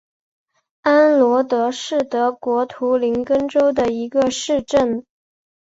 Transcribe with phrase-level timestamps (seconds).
[0.81, 5.05] 安罗德是德国图林根州的一个市镇。